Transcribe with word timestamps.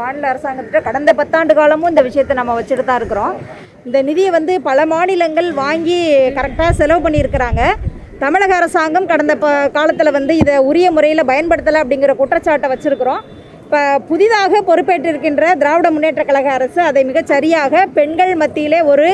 மாநில 0.00 0.30
அரசாங்கத்திட்ட 0.32 0.80
கடந்த 0.88 1.10
பத்தாண்டு 1.20 1.52
காலமும் 1.58 1.90
இந்த 1.92 2.02
விஷயத்தை 2.08 2.34
நம்ம 2.40 2.54
வச்சுட்டு 2.58 2.84
தான் 2.88 3.00
இருக்கிறோம். 3.00 3.34
இந்த 3.86 3.98
நிதியை 4.08 4.30
வந்து 4.38 4.54
பல 4.68 4.86
மாநிலங்கள் 4.92 5.48
வாங்கி 5.62 5.98
கரெக்டாக 6.38 6.72
செலவு 6.80 7.02
பண்ணியிருக்கிறாங்க. 7.06 7.62
தமிழக 8.24 8.52
அரசாங்கம் 8.60 9.10
கடந்த 9.10 9.34
ப 9.42 9.48
காலத்தில் 9.76 10.16
வந்து 10.18 10.32
இதை 10.42 10.54
உரிய 10.70 10.86
முறையில் 10.94 11.28
பயன்படுத்தலை 11.32 11.80
அப்படிங்கிற 11.82 12.14
குற்றச்சாட்டை 12.20 12.68
வச்சுருக்கிறோம். 12.72 13.22
இப்போ 13.64 13.80
புதிதாக 14.10 14.60
பொறுப்பேற்றிருக்கின்ற 14.68 15.50
திராவிட 15.62 15.88
முன்னேற்ற 15.94 16.22
கழக 16.28 16.48
அரசு 16.58 16.80
அதை 16.90 17.02
மிகச்சரியாக 17.08 17.82
பெண்கள் 17.98 18.32
மத்தியிலே 18.42 18.80
ஒரு 18.92 19.08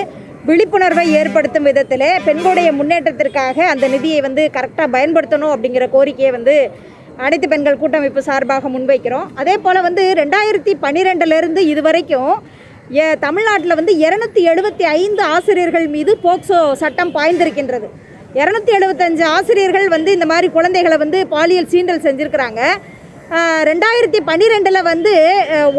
விழிப்புணர்வை 0.49 1.05
ஏற்படுத்தும் 1.21 1.67
விதத்தில் 1.69 2.09
பெண்களுடைய 2.27 2.69
முன்னேற்றத்திற்காக 2.79 3.59
அந்த 3.73 3.87
நிதியை 3.95 4.19
வந்து 4.27 4.43
கரெக்டாக 4.57 4.89
பயன்படுத்தணும் 4.97 5.53
அப்படிங்கிற 5.55 5.85
கோரிக்கையை 5.95 6.33
வந்து 6.37 6.57
அனைத்து 7.23 7.47
பெண்கள் 7.53 7.81
கூட்டமைப்பு 7.81 8.21
சார்பாக 8.29 8.69
முன்வைக்கிறோம். 8.75 9.27
அதே 9.41 9.55
போல் 9.65 9.85
வந்து 9.87 10.05
ரெண்டாயிரத்தி 10.21 10.73
பன்னிரெண்டுலேருந்து 10.85 11.61
இது 11.73 11.83
வரைக்கும் 11.89 12.33
தமிழ்நாட்டில் 13.27 13.77
வந்து 13.79 13.93
இரநூத்தி 14.07 14.41
எழுபத்தி 14.53 14.85
ஐந்து 15.01 15.23
ஆசிரியர்கள் 15.35 15.87
மீது 15.95 16.13
போக்சோ 16.25 16.59
சட்டம் 16.81 17.13
பாய்ந்திருக்கின்றது. 17.19 17.87
இரநூத்தி 18.41 18.73
எழுபத்தஞ்சு 18.79 19.25
ஆசிரியர்கள் 19.37 19.87
வந்து 19.95 20.11
இந்த 20.17 20.27
மாதிரி 20.33 20.49
குழந்தைகளை 20.57 20.97
வந்து 21.05 21.21
பாலியல் 21.35 21.71
சீண்டல் 21.75 22.05
செஞ்சுருக்கிறாங்க. 22.07 22.61
ரெண்டாயிரத்தி 23.71 24.21
பன்னிரெண்டில் 24.31 24.89
வந்து 24.91 25.15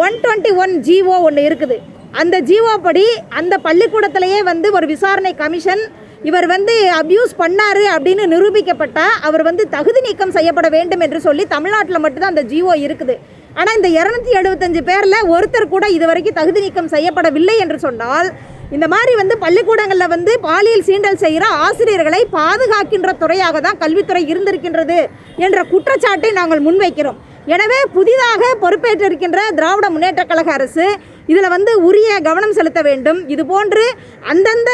ஒன் 0.06 0.18
டுவெண்ட்டி 0.24 0.54
ஒன் 0.64 0.74
ஜிஓ 0.88 1.18
ஒன்று 1.28 1.44
இருக்குது. 1.50 1.78
அந்த 2.22 2.36
ஜிஓ 2.50 2.74
படி 2.88 3.06
அந்த 3.40 3.56
பள்ளிக்கூடத்திலேயே 3.68 4.40
வந்து 4.52 4.68
ஒரு 4.78 4.86
விசாரணை 4.94 5.34
கமிஷன் 5.44 5.84
இவர் 6.28 6.48
வந்து 6.56 6.76
அப்யூஸ் 7.00 7.34
பண்ணார் 7.42 7.82
அப்படின்னு 7.96 8.24
நிரூபிக்கப்பட்டால் 8.34 9.16
அவர் 9.28 9.44
வந்து 9.50 9.64
தகுதி 9.76 10.00
நீக்கம் 10.08 10.36
செய்யப்பட 10.38 10.68
வேண்டும் 10.76 11.04
என்று 11.06 11.20
சொல்லி 11.26 11.44
தமிழ்நாட்டில் 11.56 12.04
மட்டும்தான் 12.04 12.34
அந்த 12.34 12.44
ஜிஓ 12.52 12.74
இருக்குது. 12.86 13.16
ஆனால் 13.60 13.78
இந்த 13.80 13.90
இரநூத்தி 14.00 14.32
எழுபத்தஞ்சு 14.40 14.82
பேரில் 14.90 15.28
ஒருத்தர் 15.34 15.74
கூட 15.74 15.86
இதுவரைக்கும் 15.98 16.40
தகுதி 16.40 16.60
நீக்கம் 16.66 16.94
செய்யப்படவில்லை 16.96 17.56
என்று 17.64 17.78
சொன்னால் 17.86 18.30
இந்த 18.76 18.86
மாதிரி 18.94 19.14
வந்து 19.20 19.36
பள்ளிக்கூடங்களில் 19.44 20.14
வந்து 20.14 20.32
பாலியல் 20.48 20.86
சீண்டல் 20.88 21.22
செய்கிற 21.24 21.46
ஆசிரியர்களை 21.66 22.22
பாதுகாக்கின்ற 22.38 23.12
துறையாக 23.22 23.62
தான் 23.68 23.82
கல்வித்துறை 23.84 24.24
இருந்திருக்கின்றது 24.32 25.00
என்ற 25.46 25.58
குற்றச்சாட்டை 25.72 26.32
நாங்கள் 26.40 26.66
முன்வைக்கிறோம். 26.68 27.20
எனவே 27.54 27.80
புதிதாக 27.96 28.44
பொறுப்பேற்றிருக்கின்ற 28.62 29.40
திராவிட 29.58 29.88
முன்னேற்ற 29.96 30.24
கழக 30.30 30.50
அரசு 30.58 30.86
இதில் 31.32 31.54
வந்து 31.54 31.72
உரிய 31.88 32.10
கவனம் 32.28 32.56
செலுத்த 32.58 32.80
வேண்டும். 32.88 33.20
இது 33.34 33.44
போன்று 33.52 33.84
அந்தந்த 34.32 34.72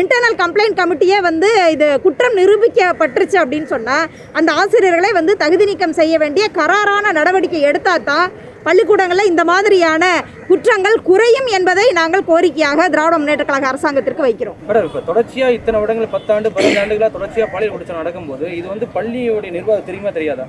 இன்டர்னல் 0.00 0.38
கம்ப்ளைண்ட் 0.42 0.78
கமிட்டியே 0.80 1.18
வந்து 1.28 1.50
இது 1.74 1.88
குற்றம் 2.04 2.38
நிரூபிக்கப்பட்டுருச்சு 2.40 3.38
அப்படின்னு 3.42 3.68
சொன்னால் 3.74 4.06
அந்த 4.40 4.52
ஆசிரியர்களை 4.62 5.10
வந்து 5.18 5.34
தகுதி 5.42 5.66
நீக்கம் 5.70 5.98
செய்ய 6.00 6.14
வேண்டிய 6.24 6.46
கராரான 6.58 7.12
நடவடிக்கை 7.18 7.62
எடுத்தால் 7.70 8.08
தான் 8.10 8.26
பள்ளிக்கூடங்களில் 8.66 9.30
இந்த 9.32 9.42
மாதிரியான 9.50 10.04
குற்றங்கள் 10.50 10.96
குறையும் 11.08 11.48
என்பதை 11.58 11.86
நாங்கள் 12.00 12.26
கோரிக்கையாக 12.30 12.88
திராவிட 12.94 13.14
முன்னேற்ற 13.20 13.46
கழக 13.50 13.68
அரசாங்கத்திற்கு 13.72 14.26
வைக்கிறோம். 14.28 14.58
மேடம் 14.68 14.88
இப்போ 14.88 15.02
தொடர்ச்சியாக 15.10 15.56
இத்தனை 15.58 15.78
வருடங்கள் 15.80 16.14
பத்தாண்டு 16.16 16.54
பதினஞ்சு 16.56 16.82
ஆண்டுகளாக 16.82 17.12
தொடர்ச்சியாக 17.16 17.48
பாலியல் 17.54 17.72
குற்றச்சாட்டு 17.74 18.02
நடக்கும்போது 18.02 18.46
இது 18.58 18.66
வந்து 18.74 18.88
பள்ளியோடைய 18.98 19.52
நிர்வாகம் 19.58 19.88
தெரியுமா 19.88 20.12
தெரியாதா? 20.18 20.46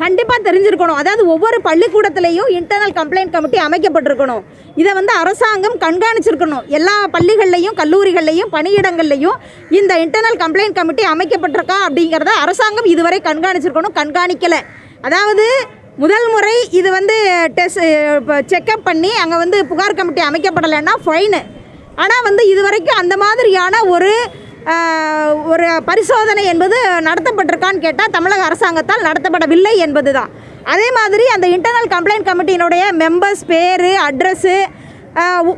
கண்டிப்பாக 0.00 0.40
தெரிஞ்சிருக்கணும். 0.46 1.00
அதாவது 1.00 1.22
ஒவ்வொரு 1.32 1.58
பள்ளிக்கூடத்திலையும் 1.66 2.48
இன்டர்னல் 2.58 2.94
கம்ப்ளைண்ட் 2.96 3.34
கமிட்டி 3.34 3.58
அமைக்கப்பட்டிருக்கணும். 3.66 4.42
இதை 4.80 4.92
வந்து 4.98 5.12
அரசாங்கம் 5.20 5.76
கண்காணிச்சிருக்கணும். 5.84 6.64
எல்லா 6.78 6.96
பள்ளிகள்லையும் 7.16 7.76
கல்லூரிகள்லையும் 7.80 8.50
பணியிடங்கள்லையும் 8.56 9.38
இந்த 9.78 9.92
இன்டர்னல் 10.04 10.40
கம்ப்ளைண்ட் 10.42 10.78
கமிட்டி 10.78 11.04
அமைக்கப்பட்டிருக்கா 11.12 11.76
அப்படிங்கிறத 11.88 12.34
அரசாங்கம் 12.44 12.90
இதுவரை 12.94 13.20
கண்காணிச்சிருக்கணும் 13.28 13.96
கண்காணிக்கலை. 14.00 14.60
அதாவது 15.08 15.46
முதல் 16.02 16.24
முறை 16.34 16.54
இது 16.78 16.88
வந்து 16.96 17.16
டெஸ்ட் 17.56 17.82
செக்கப் 18.52 18.86
பண்ணி 18.86 19.10
அங்கே 19.22 19.36
வந்து 19.42 19.58
புகார் 19.70 19.98
கமிட்டி 19.98 20.22
அமைக்கப்படலைன்னா 20.28 20.94
ஃபைனு 21.04 21.40
ஆனால் 22.02 22.24
வந்து 22.28 22.42
இது 22.52 22.60
வரைக்கும் 22.66 23.00
அந்த 23.02 23.14
மாதிரியான 23.24 23.82
ஒரு 23.94 24.12
ஒரு 25.52 25.66
பரிசோதனை 25.88 26.44
என்பது 26.52 26.76
நடத்தப்பட்டிருக்கான்னு 27.08 27.84
கேட்டால் 27.84 28.14
தமிழக 28.16 28.44
அரசாங்கத்தால் 28.48 29.06
நடத்தப்படவில்லை 29.08 29.74
என்பது 29.86 30.12
தான் 30.18 30.32
அதே 30.72 30.88
மாதிரி 30.98 31.24
அந்த 31.34 31.46
இன்டர்னல் 31.56 31.92
கம்ப்ளைண்ட் 31.94 32.28
கமிட்டியினுடைய 32.30 32.84
மெம்பர்ஸ் 33.02 33.44
பேர் 33.52 33.88
அட்ரஸ்ஸு 34.08 34.56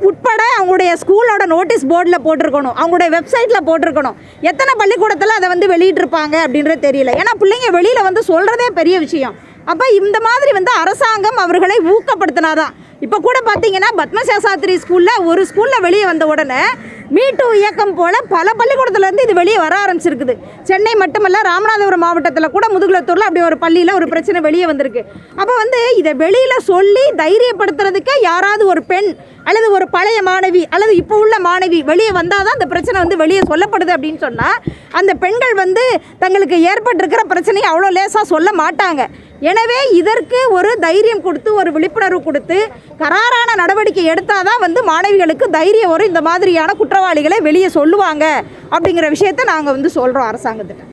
உட்பட 0.09 0.41
அவங்களுடைய 0.57 0.91
ஸ்கூலோட 1.03 1.43
நோட்டீஸ் 1.53 1.85
போர்டில் 1.91 2.25
போட்டிருக்கணும். 2.25 2.75
அவங்களுடைய 2.81 3.09
வெப்சைட்டில் 3.15 3.67
போட்டிருக்கணும். 3.69 4.17
எத்தனை 4.51 4.73
பள்ளிக்கூடத்தில் 4.81 5.37
அதை 5.39 5.47
வந்து 5.53 5.67
வெளியிட்டிருப்பாங்க 5.75 6.35
அப்படின்றது 6.45 6.87
தெரியல. 6.89 7.13
ஏன்னா 7.21 7.33
பிள்ளைங்க 7.43 7.69
வெளியில் 7.79 8.07
வந்து 8.09 8.23
சொல்கிறதே 8.33 8.67
பெரிய 8.81 8.97
விஷயம். 9.07 9.37
அப்போ 9.71 9.85
இந்த 10.01 10.19
மாதிரி 10.27 10.51
வந்து 10.59 10.73
அரசாங்கம் 10.83 11.39
அவர்களை 11.45 11.77
ஊக்கப்படுத்தினாதான். 11.95 12.75
இப்போ 13.05 13.17
கூட 13.25 13.39
பார்த்தீங்கன்னா 13.47 13.89
பத்மசாஸ்திரி 14.01 14.75
ஸ்கூலில் 14.83 15.25
ஒரு 15.31 15.43
ஸ்கூலில் 15.49 15.85
வெளியே 15.87 16.05
வந்த 16.11 16.25
உடனே 16.33 16.61
மீட்டு 17.17 17.45
இயக்கம் 17.59 17.93
போல் 17.99 18.17
பல 18.33 18.47
பள்ளிக்கூடத்துலேருந்து 18.61 19.25
இது 19.27 19.35
வெளியே 19.41 19.59
வர 19.65 19.75
ஆரம்பிச்சிருக்குது. 19.83 20.35
சென்னை 20.69 20.93
மட்டுமல்ல 21.03 21.41
ராமநாதபுரம் 21.51 22.05
மாவட்டத்தில் 22.05 22.55
கூட 22.55 22.67
முதுகுலத்தூரில் 22.75 23.27
அப்படி 23.27 23.43
ஒரு 23.49 23.59
பள்ளியில் 23.65 23.97
ஒரு 23.99 24.07
பிரச்சனை 24.13 24.41
வெளியே 24.49 24.67
வந்திருக்கு. 24.71 25.03
அப்போ 25.41 25.53
வந்து 25.63 25.81
இதை 26.01 26.15
வெளியில் 26.25 26.67
சொல்லி 26.73 27.05
தைரியப்படுத்துறதுக்கே 27.23 28.17
யாராவது 28.31 28.67
ஒரு 28.73 28.83
பெண் 28.93 29.11
அல்லது 29.49 29.67
ஒரு 29.77 29.87
பழைய 29.97 30.19
மாணவி 30.29 30.63
அல்லது 30.75 30.93
இப்போ 31.03 31.17
உள்ள 31.25 31.37
மாணவி 31.49 31.79
வெளியே 31.91 32.13
வந்தால் 32.19 32.45
தான் 32.47 32.57
அந்த 32.57 32.69
பிரச்சனை 32.73 32.97
வந்து 33.03 33.21
வெளியே 33.23 33.43
சொல்லப்படுது 33.51 33.95
அப்படின்னு 33.97 34.21
சொன்னால் 34.27 34.59
அந்த 34.99 35.13
பெண்கள் 35.23 35.55
வந்து 35.65 35.85
தங்களுக்கு 36.25 36.59
ஏற்பட்டிருக்கிற 36.73 37.23
பிரச்சனையை 37.33 37.69
அவ்வளோ 37.71 37.91
லேசாக 37.99 38.27
சொல்ல 38.33 38.51
மாட்டாங்க. 38.63 39.03
எனவே 39.51 39.79
இதற்கு 40.01 40.39
ஒரு 40.59 40.71
தைரியம் 40.85 41.25
கொடுத்து 41.25 41.51
ஒரு 41.61 41.71
விழிப்புணர்வு 41.77 42.21
கொடுத்து 42.27 42.59
கராரான 43.03 43.57
நடவடிக்கை 43.63 44.05
எடுத்தால் 44.13 44.47
தான் 44.49 44.63
வந்து 44.65 44.83
மாணவிகளுக்கு 44.91 45.47
தைரியம் 45.59 45.93
வரும். 45.93 46.11
இந்த 46.13 46.23
மாதிரியான 46.29 46.77
குற்றவாளிகளை 46.81 47.39
வெளியே 47.49 47.71
சொல்லுவாங்க 47.79 48.25
அப்படிங்கிற 48.75 49.09
விஷயத்தை 49.17 49.45
நாங்கள் 49.53 49.77
வந்து 49.77 49.91
சொல்கிறோம் 49.99 50.31
அரசாங்கத்திட்ட. 50.31 50.85